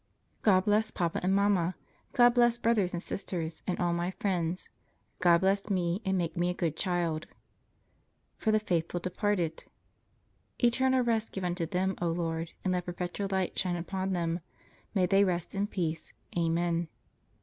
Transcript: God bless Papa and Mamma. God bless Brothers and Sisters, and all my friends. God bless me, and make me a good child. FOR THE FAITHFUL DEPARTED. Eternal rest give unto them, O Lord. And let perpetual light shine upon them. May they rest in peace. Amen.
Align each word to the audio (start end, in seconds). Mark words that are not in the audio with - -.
God 0.41 0.65
bless 0.65 0.89
Papa 0.89 1.19
and 1.21 1.35
Mamma. 1.35 1.75
God 2.13 2.33
bless 2.33 2.57
Brothers 2.57 2.91
and 2.91 3.03
Sisters, 3.03 3.61
and 3.67 3.77
all 3.77 3.93
my 3.93 4.09
friends. 4.09 4.71
God 5.19 5.41
bless 5.41 5.69
me, 5.69 6.01
and 6.03 6.17
make 6.17 6.35
me 6.35 6.49
a 6.49 6.55
good 6.55 6.75
child. 6.75 7.27
FOR 8.35 8.49
THE 8.51 8.59
FAITHFUL 8.59 8.99
DEPARTED. 9.01 9.65
Eternal 10.57 11.03
rest 11.03 11.31
give 11.31 11.43
unto 11.43 11.67
them, 11.67 11.95
O 12.01 12.07
Lord. 12.07 12.53
And 12.63 12.73
let 12.73 12.85
perpetual 12.87 13.27
light 13.31 13.55
shine 13.59 13.75
upon 13.75 14.13
them. 14.13 14.39
May 14.95 15.05
they 15.05 15.23
rest 15.23 15.53
in 15.53 15.67
peace. 15.67 16.13
Amen. 16.35 16.87